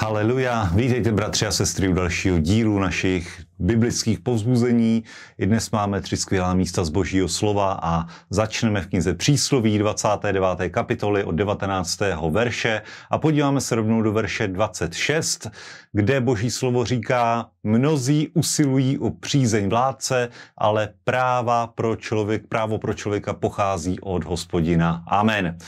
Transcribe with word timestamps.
Haleluja, 0.00 0.70
vítejte 0.74 1.12
bratři 1.12 1.46
a 1.46 1.52
sestry 1.52 1.88
u 1.88 1.92
dalšího 1.92 2.38
dílu 2.38 2.78
našich 2.78 3.42
biblických 3.58 4.20
povzbuzení. 4.20 5.04
I 5.38 5.46
dnes 5.46 5.70
máme 5.70 6.00
tři 6.00 6.16
skvělá 6.16 6.54
místa 6.54 6.84
z 6.84 6.88
božího 6.88 7.28
slova 7.28 7.78
a 7.82 8.06
začneme 8.30 8.80
v 8.80 8.86
knize 8.86 9.14
Přísloví 9.14 9.78
29. 9.78 10.70
kapitoly 10.70 11.24
od 11.24 11.32
19. 11.32 12.00
verše 12.30 12.82
a 13.10 13.18
podíváme 13.18 13.60
se 13.60 13.74
rovnou 13.74 14.02
do 14.02 14.12
verše 14.12 14.48
26, 14.48 15.50
kde 15.92 16.20
boží 16.20 16.50
slovo 16.50 16.84
říká, 16.84 17.48
mnozí 17.64 18.28
usilují 18.34 18.98
o 18.98 19.10
přízeň 19.10 19.68
vládce, 19.68 20.28
ale 20.56 20.88
práva 21.04 21.66
pro 21.66 21.96
člověk, 21.96 22.46
právo 22.48 22.78
pro 22.78 22.94
člověka 22.94 23.32
pochází 23.32 24.00
od 24.00 24.24
hospodina. 24.24 25.04
Amen. 25.06 25.58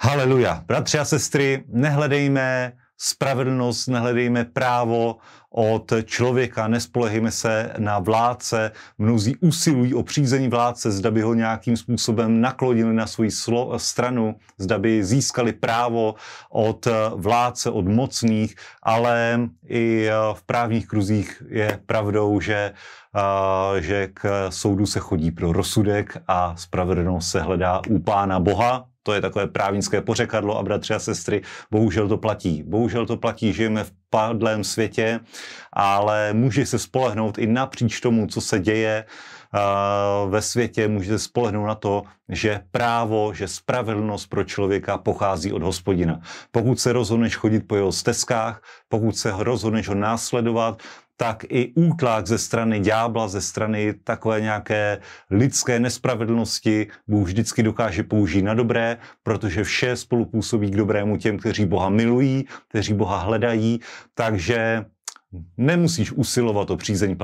Haleluja. 0.00 0.64
Bratři 0.66 0.98
a 0.98 1.04
sestry, 1.04 1.64
nehledejme 1.68 2.72
spravedlnost, 2.98 3.86
nehledejme 3.86 4.44
právo 4.44 5.16
od 5.50 5.92
člověka, 6.04 6.68
nespolehejme 6.68 7.30
se 7.30 7.72
na 7.78 7.98
vládce. 7.98 8.72
Mnozí 8.98 9.36
usilují 9.36 9.94
o 9.94 10.02
přízení 10.02 10.48
vládce, 10.48 10.90
zda 10.90 11.10
by 11.10 11.20
ho 11.20 11.34
nějakým 11.34 11.76
způsobem 11.76 12.40
naklonili 12.40 12.94
na 12.94 13.06
svoji 13.06 13.30
stranu, 13.76 14.34
zda 14.58 14.78
by 14.78 15.04
získali 15.04 15.52
právo 15.52 16.14
od 16.50 16.88
vládce, 17.14 17.70
od 17.70 17.88
mocných, 17.88 18.54
ale 18.82 19.40
i 19.68 20.08
v 20.32 20.42
právních 20.42 20.86
kruzích 20.86 21.42
je 21.48 21.80
pravdou, 21.86 22.40
že 22.40 22.72
že 23.78 24.08
k 24.14 24.50
soudu 24.50 24.86
se 24.86 25.00
chodí 25.00 25.30
pro 25.30 25.52
rozsudek 25.52 26.16
a 26.28 26.56
spravedlnost 26.56 27.30
se 27.30 27.40
hledá 27.40 27.80
u 27.88 27.98
Pána 27.98 28.40
Boha, 28.40 28.84
to 29.08 29.14
je 29.14 29.20
takové 29.20 29.46
právnické 29.46 30.00
pořekadlo 30.00 30.58
a 30.58 30.62
bratři 30.62 30.94
a 30.94 30.98
sestry, 30.98 31.42
bohužel 31.70 32.08
to 32.08 32.16
platí. 32.16 32.62
Bohužel 32.66 33.06
to 33.06 33.16
platí, 33.16 33.52
žijeme 33.52 33.84
v 33.84 33.92
padlém 34.10 34.64
světě, 34.64 35.20
ale 35.72 36.32
může 36.32 36.66
se 36.66 36.78
spolehnout 36.78 37.38
i 37.38 37.46
napříč 37.46 38.00
tomu, 38.00 38.26
co 38.26 38.40
se 38.40 38.58
děje 38.58 39.04
uh, 39.04 40.30
ve 40.30 40.42
světě, 40.42 40.88
můžete 40.88 41.18
spolehnout 41.18 41.66
na 41.66 41.74
to, 41.74 42.02
že 42.28 42.60
právo, 42.70 43.32
že 43.34 43.48
spravedlnost 43.48 44.26
pro 44.28 44.44
člověka 44.44 44.98
pochází 44.98 45.52
od 45.52 45.62
hospodina. 45.62 46.20
Pokud 46.50 46.80
se 46.80 46.92
rozhodneš 46.92 47.36
chodit 47.36 47.60
po 47.60 47.76
jeho 47.76 47.92
stezkách, 47.92 48.62
pokud 48.88 49.16
se 49.16 49.32
rozhodneš 49.38 49.88
ho 49.88 49.94
následovat, 49.94 50.82
tak 51.20 51.44
i 51.48 51.72
útlak 51.74 52.26
ze 52.26 52.38
strany 52.38 52.80
ďábla, 52.80 53.28
ze 53.28 53.40
strany 53.40 53.94
takové 54.04 54.40
nějaké 54.40 54.98
lidské 55.30 55.80
nespravedlnosti 55.80 56.86
Bůh 57.08 57.26
vždycky 57.26 57.62
dokáže 57.62 58.02
použít 58.02 58.42
na 58.42 58.54
dobré, 58.54 58.96
protože 59.22 59.64
vše 59.64 59.96
spolupůsobí 59.96 60.70
k 60.70 60.76
dobrému 60.76 61.16
těm, 61.16 61.38
kteří 61.38 61.66
Boha 61.66 61.88
milují, 61.88 62.44
kteří 62.68 62.94
Boha 62.94 63.18
hledají, 63.18 63.80
takže 64.14 64.84
nemusíš 65.56 66.12
usilovat 66.12 66.70
o 66.70 66.76
přízeň 66.76 67.16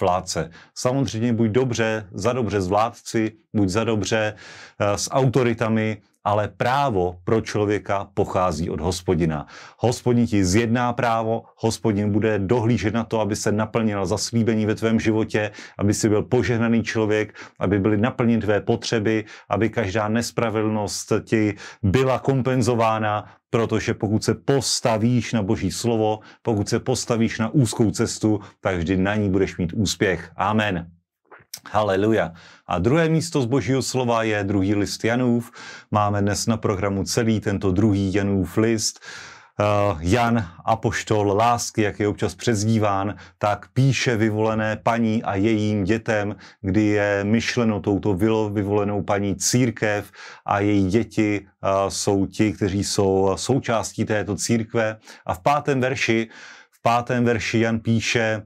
vládce. 0.00 0.50
Samozřejmě 0.74 1.32
buď 1.32 1.50
dobře, 1.50 2.06
za 2.12 2.32
dobře 2.32 2.60
s 2.60 2.68
vládci, 2.68 3.32
buď 3.54 3.68
za 3.68 3.84
dobře 3.84 4.34
eh, 4.78 4.98
s 4.98 5.10
autoritami, 5.10 6.02
ale 6.24 6.48
právo 6.48 7.16
pro 7.24 7.40
člověka 7.40 8.08
pochází 8.14 8.70
od 8.70 8.80
hospodina. 8.80 9.46
Hospodin 9.78 10.26
ti 10.26 10.44
zjedná 10.44 10.92
právo, 10.92 11.42
hospodin 11.56 12.12
bude 12.12 12.38
dohlížet 12.38 12.94
na 12.94 13.04
to, 13.04 13.20
aby 13.20 13.36
se 13.36 13.52
naplnila 13.52 14.06
zaslíbení 14.06 14.66
ve 14.66 14.74
tvém 14.74 15.00
životě, 15.00 15.50
aby 15.78 15.94
si 15.94 16.08
byl 16.08 16.22
požehnaný 16.22 16.82
člověk, 16.82 17.34
aby 17.58 17.78
byly 17.78 17.96
naplněny 17.96 18.42
tvé 18.42 18.60
potřeby, 18.60 19.24
aby 19.48 19.70
každá 19.70 20.08
nespravedlnost 20.08 21.12
ti 21.24 21.54
byla 21.82 22.18
kompenzována, 22.18 23.24
protože 23.50 23.94
pokud 23.94 24.24
se 24.24 24.34
postavíš 24.34 25.32
na 25.32 25.42
Boží 25.42 25.70
slovo, 25.70 26.20
pokud 26.42 26.68
se 26.68 26.80
postavíš 26.80 27.38
na 27.38 27.48
úzkou 27.48 27.90
cestu, 27.90 28.40
tak 28.60 28.76
vždy 28.76 28.96
na 28.96 29.14
ní 29.14 29.30
budeš 29.30 29.56
mít 29.56 29.72
úspěch. 29.72 30.30
Amen. 30.36 30.99
Haleluja. 31.68 32.32
A 32.66 32.78
druhé 32.78 33.08
místo 33.08 33.42
z 33.42 33.46
božího 33.46 33.82
slova 33.82 34.22
je 34.22 34.44
druhý 34.44 34.74
list 34.74 35.04
Janův. 35.04 35.50
Máme 35.90 36.22
dnes 36.22 36.46
na 36.46 36.56
programu 36.56 37.04
celý 37.04 37.40
tento 37.40 37.72
druhý 37.72 38.14
Janův 38.14 38.56
list. 38.56 39.00
Uh, 39.60 39.98
Jan, 40.00 40.48
apoštol 40.64 41.36
lásky, 41.36 41.82
jak 41.82 42.00
je 42.00 42.08
občas 42.08 42.34
přezdíván, 42.34 43.14
tak 43.38 43.68
píše 43.72 44.16
vyvolené 44.16 44.76
paní 44.76 45.22
a 45.22 45.34
jejím 45.34 45.84
dětem, 45.84 46.36
kdy 46.60 46.82
je 46.82 47.24
myšleno 47.24 47.80
touto 47.80 48.14
vyvolenou 48.52 49.02
paní 49.02 49.36
církev 49.36 50.10
a 50.46 50.60
její 50.60 50.86
děti 50.86 51.40
uh, 51.40 51.88
jsou 51.88 52.26
ti, 52.26 52.52
kteří 52.52 52.84
jsou 52.84 53.32
součástí 53.36 54.04
této 54.04 54.36
církve. 54.36 54.96
A 55.26 55.34
v 55.34 55.38
pátém 55.38 55.80
verši, 55.80 56.28
v 56.70 56.82
pátém 56.82 57.24
verši 57.24 57.60
Jan 57.60 57.78
píše, 57.78 58.42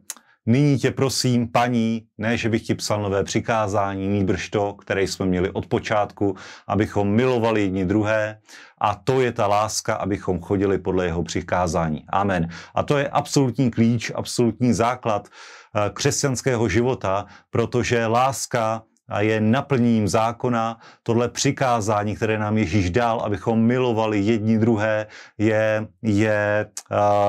Nyní 0.46 0.78
tě 0.78 0.90
prosím, 0.90 1.48
paní, 1.48 2.06
ne, 2.18 2.36
že 2.36 2.48
bych 2.48 2.62
ti 2.62 2.74
psal 2.74 3.02
nové 3.02 3.24
přikázání, 3.24 4.08
nýbrž 4.08 4.48
to, 4.48 4.72
které 4.72 5.02
jsme 5.02 5.26
měli 5.26 5.50
od 5.50 5.66
počátku, 5.66 6.36
abychom 6.68 7.08
milovali 7.08 7.60
jedni 7.60 7.84
druhé 7.84 8.38
a 8.78 8.94
to 8.94 9.20
je 9.20 9.32
ta 9.32 9.46
láska, 9.46 9.94
abychom 9.94 10.40
chodili 10.40 10.78
podle 10.78 11.04
jeho 11.04 11.22
přikázání. 11.22 12.04
Amen. 12.08 12.48
A 12.74 12.82
to 12.82 12.98
je 12.98 13.08
absolutní 13.08 13.70
klíč, 13.70 14.12
absolutní 14.14 14.72
základ 14.72 15.28
eh, 15.28 15.90
křesťanského 15.94 16.68
života, 16.68 17.26
protože 17.50 18.06
láska 18.06 18.82
a 19.08 19.20
je 19.20 19.40
naplněním 19.40 20.08
zákona. 20.08 20.78
Tohle 21.02 21.28
přikázání, 21.28 22.16
které 22.16 22.38
nám 22.38 22.58
Ježíš 22.58 22.90
dal, 22.90 23.20
abychom 23.20 23.60
milovali 23.60 24.20
jedni 24.20 24.58
druhé, 24.58 25.06
je, 25.38 25.86
je 26.02 26.66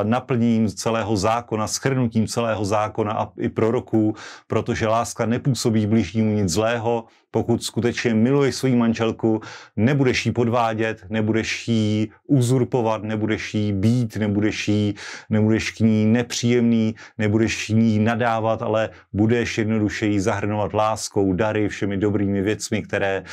naplněním 0.03 0.67
celého 0.67 1.17
zákona, 1.17 1.67
schrnutím 1.67 2.27
celého 2.27 2.65
zákona 2.65 3.13
a 3.13 3.31
i 3.39 3.49
proroků, 3.49 4.15
protože 4.47 4.87
láska 4.87 5.25
nepůsobí 5.25 5.87
bližnímu 5.87 6.31
nic 6.31 6.49
zlého, 6.49 7.05
pokud 7.31 7.63
skutečně 7.63 8.13
miluješ 8.13 8.55
svou 8.55 8.75
manželku, 8.75 9.41
nebudeš 9.75 10.25
jí 10.25 10.31
podvádět, 10.31 11.05
nebudeš 11.09 11.67
jí 11.67 12.11
uzurpovat, 12.27 13.03
nebudeš 13.03 13.53
jí 13.53 13.73
být, 13.73 14.15
nebudeš, 14.15 14.67
jí, 14.67 14.95
nebudeš 15.29 15.71
k 15.71 15.79
ní 15.79 16.05
nepříjemný, 16.05 16.95
nebudeš 17.17 17.69
ní 17.69 17.99
nadávat, 17.99 18.61
ale 18.61 18.89
budeš 19.13 19.57
jednoduše 19.57 20.05
jí 20.05 20.19
zahrnovat 20.19 20.73
láskou, 20.73 21.33
dary, 21.33 21.64
všemi 21.69 21.97
dobrými 21.97 22.41
věcmi, 22.41 22.83
které, 22.83 23.23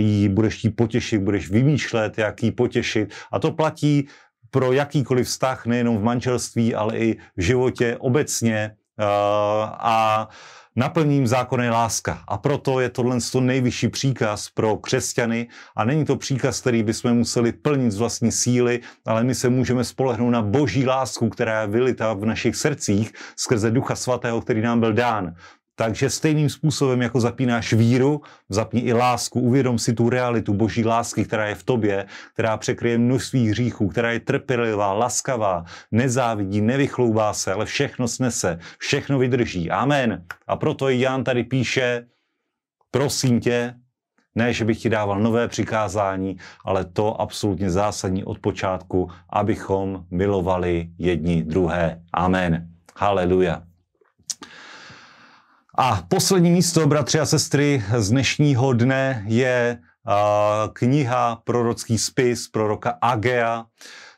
jí 0.00 0.28
budeš 0.28 0.64
jí 0.64 0.70
potěšit, 0.70 1.22
budeš 1.22 1.50
vymýšlet, 1.50 2.18
jak 2.18 2.42
jí 2.42 2.50
potěšit. 2.50 3.14
A 3.32 3.38
to 3.38 3.52
platí 3.52 4.08
pro 4.50 4.72
jakýkoliv 4.72 5.26
vztah, 5.26 5.66
nejenom 5.66 5.98
v 5.98 6.02
manželství, 6.02 6.74
ale 6.74 6.98
i 6.98 7.16
v 7.36 7.42
životě 7.42 7.96
obecně. 7.98 8.76
Uh, 8.98 9.06
a 9.70 10.28
Naplním 10.76 11.26
zákona 11.26 11.64
je 11.64 11.70
láska 11.70 12.24
a 12.28 12.38
proto 12.38 12.80
je 12.80 12.88
tohle 12.88 13.18
to 13.32 13.40
nejvyšší 13.40 13.88
příkaz 13.88 14.50
pro 14.50 14.76
křesťany 14.76 15.48
a 15.76 15.84
není 15.84 16.04
to 16.04 16.16
příkaz, 16.16 16.60
který 16.60 16.82
bychom 16.82 17.14
museli 17.14 17.52
plnit 17.52 17.92
z 17.92 17.98
vlastní 17.98 18.32
síly, 18.32 18.80
ale 19.06 19.24
my 19.24 19.34
se 19.34 19.48
můžeme 19.48 19.84
spolehnout 19.84 20.32
na 20.32 20.42
boží 20.42 20.86
lásku, 20.86 21.28
která 21.28 21.60
je 21.60 21.66
vylita 21.66 22.12
v 22.12 22.24
našich 22.24 22.56
srdcích 22.56 23.12
skrze 23.36 23.70
Ducha 23.70 23.94
Svatého, 23.94 24.40
který 24.40 24.62
nám 24.62 24.80
byl 24.80 24.92
dán. 24.92 25.34
Takže 25.76 26.10
stejným 26.10 26.50
způsobem, 26.50 27.02
jako 27.02 27.20
zapínáš 27.20 27.72
víru, 27.72 28.22
zapni 28.48 28.80
i 28.80 28.92
lásku, 28.92 29.40
uvědom 29.40 29.78
si 29.78 29.92
tu 29.92 30.08
realitu 30.08 30.54
boží 30.54 30.84
lásky, 30.84 31.24
která 31.24 31.46
je 31.46 31.54
v 31.54 31.62
tobě, 31.62 32.06
která 32.32 32.56
překryje 32.56 32.98
množství 32.98 33.48
hříchů, 33.48 33.88
která 33.88 34.12
je 34.12 34.20
trpělivá, 34.20 34.92
laskavá, 34.92 35.64
nezávidí, 35.92 36.60
nevychloubá 36.60 37.32
se, 37.32 37.52
ale 37.52 37.66
všechno 37.66 38.08
snese, 38.08 38.58
všechno 38.78 39.18
vydrží. 39.18 39.70
Amen. 39.70 40.24
A 40.46 40.56
proto 40.56 40.90
i 40.90 41.00
Jan 41.00 41.24
tady 41.24 41.44
píše, 41.44 42.06
prosím 42.90 43.40
tě, 43.40 43.74
ne, 44.34 44.52
že 44.52 44.64
bych 44.64 44.78
ti 44.78 44.88
dával 44.88 45.20
nové 45.20 45.48
přikázání, 45.48 46.36
ale 46.64 46.84
to 46.84 47.20
absolutně 47.20 47.70
zásadní 47.70 48.24
od 48.24 48.38
počátku, 48.38 49.10
abychom 49.30 50.04
milovali 50.10 50.88
jedni 50.98 51.42
druhé. 51.42 52.02
Amen. 52.12 52.68
Haleluja. 52.96 53.62
A 55.76 56.02
poslední 56.08 56.50
místo, 56.50 56.86
bratři 56.86 57.20
a 57.20 57.26
sestry, 57.26 57.84
z 57.98 58.10
dnešního 58.10 58.72
dne 58.72 59.24
je 59.26 59.78
kniha 60.72 61.42
Prorocký 61.44 61.98
spis 61.98 62.48
proroka 62.48 62.98
Agea. 63.00 63.64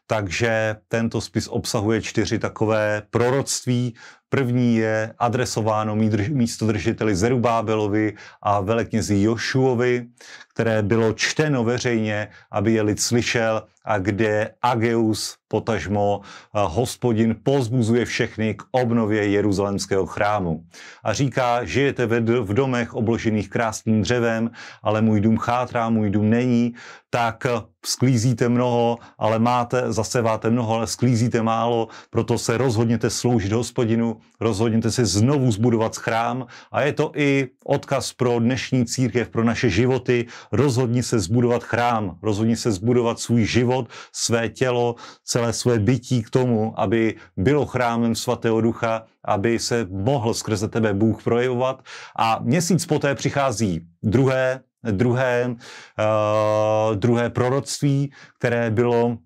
Takže 0.07 0.77
tento 0.89 1.21
spis 1.21 1.49
obsahuje 1.49 2.03
čtyři 2.03 2.39
takové 2.39 3.03
proroctví. 3.11 3.95
První 4.29 4.77
je 4.77 5.15
adresováno 5.19 5.97
místodržiteli 6.29 7.17
Zerubábelovi 7.17 8.13
a 8.43 8.61
veleknězi 8.61 9.23
Jošuovi, 9.23 10.07
které 10.55 10.83
bylo 10.83 11.13
čteno 11.13 11.65
veřejně, 11.65 12.29
aby 12.51 12.73
je 12.73 12.83
lid 12.83 13.01
slyšel 13.01 13.63
kde 13.99 14.51
Ageus, 14.63 15.37
potažmo 15.49 16.21
hospodin, 16.53 17.37
pozbuzuje 17.43 18.05
všechny 18.05 18.55
k 18.55 18.63
obnově 18.71 19.29
jeruzalemského 19.29 20.07
chrámu. 20.07 20.65
A 21.05 21.13
říká, 21.13 21.65
žijete 21.65 22.07
v 22.41 22.55
domech 22.55 22.95
obložených 22.95 23.51
krásným 23.51 24.03
dřevem, 24.03 24.51
ale 24.83 25.03
můj 25.03 25.21
dům 25.21 25.37
chátrá, 25.37 25.91
můj 25.91 26.11
dům 26.11 26.31
není, 26.31 26.75
tak 27.11 27.47
sklízíte 27.87 28.49
mnoho, 28.49 28.99
ale 29.19 29.39
máte, 29.39 29.93
zaseváte 29.93 30.51
mnoho, 30.51 30.75
ale 30.75 30.87
sklízíte 30.87 31.43
málo, 31.43 31.89
proto 32.11 32.39
se 32.39 32.59
rozhodněte 32.59 33.11
sloužit 33.11 33.53
hospodinu, 33.53 34.17
rozhodněte 34.41 34.91
se 34.91 35.07
znovu 35.07 35.53
zbudovat 35.53 35.97
chrám 35.97 36.47
a 36.73 36.83
je 36.83 36.93
to 36.93 37.13
i 37.15 37.49
odkaz 37.65 38.13
pro 38.13 38.39
dnešní 38.39 38.85
církev, 38.87 39.29
pro 39.29 39.45
naše 39.45 39.71
životy. 39.71 40.27
Rozhodni 40.53 41.03
se 41.03 41.19
zbudovat 41.21 41.65
chrám, 41.65 42.19
rozhodni 42.23 42.57
se 42.57 42.73
zbudovat 42.73 43.21
svůj 43.21 43.45
život, 43.45 43.76
své 44.13 44.49
tělo, 44.49 44.95
celé 45.25 45.53
své 45.53 45.79
bytí 45.79 46.23
k 46.23 46.31
tomu, 46.31 46.81
aby 46.81 47.15
bylo 47.37 47.67
chrámem 47.67 48.15
svatého 48.15 48.61
ducha, 48.61 49.03
aby 49.25 49.59
se 49.59 49.87
mohl 49.91 50.35
skrze 50.35 50.69
tebe 50.69 50.95
Bůh 50.95 51.23
projevovat. 51.23 51.83
A 52.17 52.39
měsíc 52.43 52.87
poté 52.87 53.15
přichází 53.15 53.81
druhé 54.03 54.61
druhé, 54.93 55.47
uh, 55.49 56.97
druhé 56.97 57.31
proroctví, 57.31 58.13
které 58.39 58.71
bylo 58.71 59.19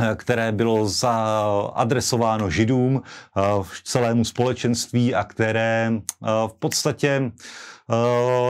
eh, 0.00 0.14
které 0.16 0.52
bylo 0.52 0.88
zaadresováno 0.88 2.50
židům, 2.50 3.02
eh, 3.02 3.40
v 3.62 3.82
celému 3.84 4.24
společenství 4.24 5.14
a 5.14 5.24
které 5.24 5.92
v 6.20 6.54
podstatě 6.58 7.32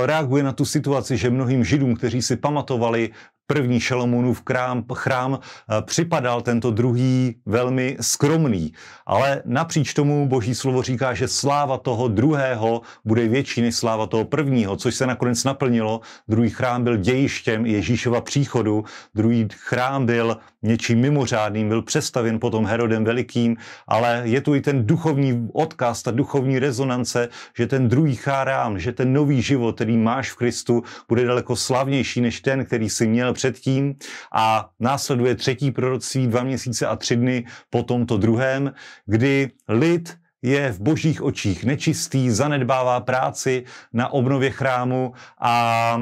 reaguje 0.02 0.42
na 0.42 0.52
tu 0.52 0.64
situaci, 0.64 1.16
že 1.16 1.30
mnohým 1.30 1.64
židům, 1.64 1.96
kteří 1.96 2.22
si 2.22 2.36
pamatovali 2.36 3.10
první 3.52 3.80
Šalomunův 3.80 4.42
chrám, 4.48 4.84
chrám 4.94 5.38
eh, 5.40 5.82
připadal 5.82 6.40
tento 6.40 6.70
druhý 6.70 7.40
velmi 7.46 7.96
skromný. 8.00 8.72
Ale 9.06 9.42
napříč 9.44 9.94
tomu 9.94 10.28
boží 10.28 10.54
slovo 10.54 10.82
říká, 10.82 11.14
že 11.14 11.28
sláva 11.28 11.78
toho 11.78 12.08
druhého 12.08 12.80
bude 13.04 13.28
větší 13.28 13.62
než 13.62 13.74
sláva 13.74 14.06
toho 14.06 14.24
prvního, 14.24 14.76
což 14.76 14.94
se 14.94 15.06
nakonec 15.06 15.44
naplnilo. 15.44 16.00
Druhý 16.28 16.50
chrám 16.50 16.84
byl 16.84 16.96
dějištěm 16.96 17.66
Ježíšova 17.66 18.20
příchodu, 18.20 18.84
druhý 19.14 19.48
chrám 19.52 20.06
byl 20.06 20.36
něčím 20.62 21.00
mimořádným, 21.00 21.68
byl 21.68 21.82
přestavěn 21.82 22.40
potom 22.40 22.66
Herodem 22.66 23.04
Velikým, 23.04 23.56
ale 23.86 24.22
je 24.24 24.40
tu 24.40 24.54
i 24.54 24.60
ten 24.60 24.86
duchovní 24.86 25.48
odkaz, 25.52 26.02
ta 26.02 26.10
duchovní 26.10 26.58
rezonance, 26.58 27.28
že 27.56 27.66
ten 27.66 27.88
druhý 27.88 28.16
chrám, 28.16 28.78
že 28.78 28.92
ten 28.92 29.12
nový 29.12 29.42
život, 29.42 29.74
který 29.74 29.96
máš 29.96 30.32
v 30.32 30.36
Kristu, 30.36 30.82
bude 31.08 31.24
daleko 31.24 31.56
slavnější 31.56 32.20
než 32.20 32.40
ten, 32.40 32.64
který 32.64 32.90
si 32.90 33.06
měl 33.06 33.32
předtím. 33.32 33.94
A 34.32 34.70
následuje 34.80 35.34
třetí 35.34 35.70
proroctví 35.70 36.26
dva 36.26 36.42
měsíce 36.42 36.86
a 36.86 36.96
tři 36.96 37.16
dny 37.16 37.44
po 37.70 37.82
tomto 37.82 38.16
druhém, 38.16 38.72
kdy 39.06 39.50
lid 39.68 40.18
je 40.42 40.72
v 40.72 40.80
božích 40.80 41.22
očích 41.22 41.64
nečistý, 41.64 42.30
zanedbává 42.30 43.00
práci 43.00 43.64
na 43.92 44.08
obnově 44.08 44.50
chrámu 44.50 45.12
a 45.40 46.00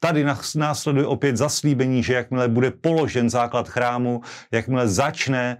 tady 0.00 0.24
následuje 0.56 1.06
opět 1.06 1.36
zaslíbení, 1.36 2.02
že 2.02 2.14
jakmile 2.14 2.48
bude 2.48 2.70
položen 2.70 3.30
základ 3.30 3.68
chrámu, 3.68 4.20
jakmile 4.52 4.88
začne 4.88 5.56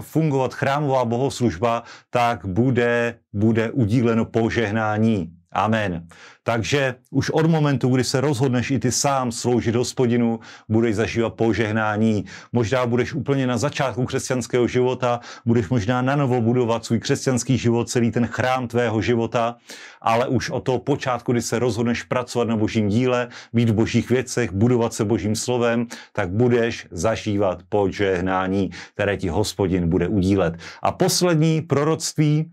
fungovat 0.00 0.54
chrámová 0.54 1.04
bohoslužba, 1.04 1.82
tak 2.10 2.46
bude, 2.46 3.18
bude 3.32 3.70
udíleno 3.70 4.24
požehnání. 4.24 5.37
Amen. 5.52 6.06
Takže 6.42 6.94
už 7.10 7.30
od 7.30 7.46
momentu, 7.46 7.88
kdy 7.88 8.04
se 8.04 8.20
rozhodneš 8.20 8.70
i 8.70 8.78
ty 8.78 8.92
sám 8.92 9.32
sloužit 9.32 9.74
hospodinu, 9.74 10.40
budeš 10.68 10.96
zažívat 10.96 11.34
požehnání. 11.34 12.24
Možná 12.52 12.86
budeš 12.86 13.14
úplně 13.14 13.46
na 13.46 13.58
začátku 13.58 14.04
křesťanského 14.04 14.68
života, 14.68 15.20
budeš 15.44 15.68
možná 15.68 16.02
na 16.02 16.16
novo 16.16 16.40
budovat 16.40 16.84
svůj 16.84 17.00
křesťanský 17.00 17.58
život, 17.58 17.88
celý 17.88 18.10
ten 18.10 18.26
chrám 18.26 18.68
tvého 18.68 19.02
života, 19.02 19.56
ale 20.00 20.28
už 20.28 20.50
od 20.50 20.60
toho 20.60 20.78
počátku, 20.78 21.32
kdy 21.32 21.42
se 21.42 21.58
rozhodneš 21.58 22.02
pracovat 22.02 22.48
na 22.48 22.56
božím 22.56 22.88
díle, 22.88 23.28
být 23.52 23.70
v 23.70 23.74
božích 23.74 24.10
věcech, 24.10 24.52
budovat 24.52 24.94
se 24.94 25.04
božím 25.04 25.36
slovem, 25.36 25.86
tak 26.12 26.30
budeš 26.30 26.86
zažívat 26.90 27.62
požehnání, 27.68 28.70
které 28.94 29.16
ti 29.16 29.28
hospodin 29.28 29.88
bude 29.88 30.08
udílet. 30.08 30.54
A 30.82 30.92
poslední 30.92 31.60
proroctví 31.60 32.52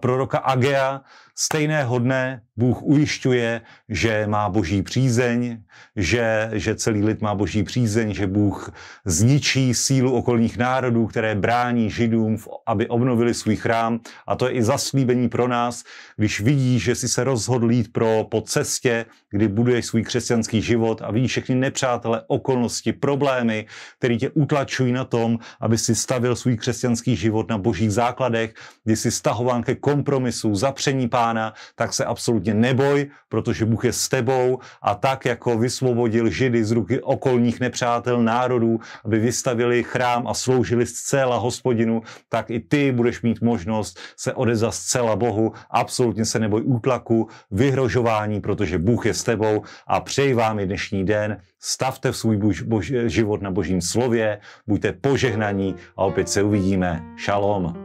proroka 0.00 0.38
Agea, 0.38 1.00
stejného 1.34 1.98
dne 1.98 2.40
Bůh 2.56 2.82
ujišťuje, 2.82 3.60
že 3.88 4.26
má 4.26 4.48
boží 4.48 4.82
přízeň, 4.82 5.62
že, 5.96 6.50
že 6.52 6.74
celý 6.74 7.04
lid 7.04 7.20
má 7.22 7.34
boží 7.34 7.62
přízeň, 7.62 8.14
že 8.14 8.26
Bůh 8.26 8.72
zničí 9.04 9.74
sílu 9.74 10.12
okolních 10.12 10.58
národů, 10.58 11.06
které 11.06 11.34
brání 11.34 11.90
židům, 11.90 12.38
aby 12.66 12.88
obnovili 12.88 13.34
svůj 13.34 13.56
chrám. 13.56 14.00
A 14.26 14.36
to 14.36 14.46
je 14.46 14.52
i 14.52 14.62
zaslíbení 14.62 15.28
pro 15.28 15.48
nás, 15.48 15.84
když 16.16 16.40
vidíš, 16.40 16.82
že 16.82 16.94
si 16.94 17.08
se 17.08 17.24
rozhodl 17.24 17.70
jít 17.70 17.92
pro, 17.92 18.26
po 18.30 18.40
cestě, 18.40 19.06
kdy 19.30 19.48
buduješ 19.48 19.86
svůj 19.86 20.02
křesťanský 20.02 20.62
život 20.62 21.02
a 21.02 21.10
vidíš 21.10 21.30
všechny 21.30 21.54
nepřátelé, 21.54 22.22
okolnosti, 22.26 22.92
problémy, 22.92 23.66
které 23.98 24.16
tě 24.16 24.30
utlačují 24.30 24.92
na 24.92 25.04
tom, 25.04 25.38
aby 25.60 25.78
si 25.78 25.94
stavil 25.94 26.36
svůj 26.36 26.56
křesťanský 26.56 27.16
život 27.16 27.50
na 27.50 27.58
božích 27.58 27.92
základech, 27.92 28.54
kdy 28.84 28.96
jsi 28.96 29.10
stahován 29.10 29.62
ke 29.62 29.74
kompromisu, 29.74 30.54
zapření 30.54 31.08
pána, 31.08 31.54
tak 31.74 31.92
se 31.92 32.04
absolutně 32.04 32.43
neboj, 32.52 33.10
protože 33.28 33.64
Bůh 33.64 33.84
je 33.84 33.92
s 33.92 34.08
tebou 34.08 34.58
a 34.82 34.94
tak, 34.94 35.24
jako 35.24 35.58
vysvobodil 35.58 36.30
Židy 36.30 36.64
z 36.64 36.70
ruky 36.70 37.00
okolních 37.00 37.60
nepřátel 37.60 38.22
národů, 38.22 38.78
aby 39.04 39.18
vystavili 39.18 39.82
chrám 39.82 40.26
a 40.26 40.34
sloužili 40.34 40.86
zcela 40.86 41.36
hospodinu, 41.36 42.02
tak 42.28 42.50
i 42.50 42.60
ty 42.60 42.92
budeš 42.92 43.22
mít 43.22 43.40
možnost 43.40 43.98
se 44.16 44.32
odezat 44.32 44.74
zcela 44.74 45.16
Bohu. 45.16 45.52
Absolutně 45.70 46.24
se 46.24 46.38
neboj 46.38 46.62
útlaku, 46.64 47.28
vyhrožování, 47.50 48.40
protože 48.40 48.78
Bůh 48.78 49.06
je 49.06 49.14
s 49.14 49.22
tebou 49.22 49.62
a 49.86 50.00
přeji 50.00 50.34
vám 50.34 50.58
i 50.58 50.66
dnešní 50.66 51.04
den. 51.04 51.40
Stavte 51.60 52.12
v 52.12 52.16
svůj 52.16 52.36
bož, 52.36 52.62
bož, 52.62 52.92
život 53.06 53.42
na 53.42 53.50
božím 53.50 53.80
slově, 53.80 54.40
buďte 54.66 54.92
požehnaní 54.92 55.74
a 55.96 56.04
opět 56.04 56.28
se 56.28 56.42
uvidíme. 56.42 57.02
Shalom. 57.24 57.84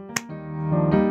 thank 0.70 0.94
you 0.94 1.09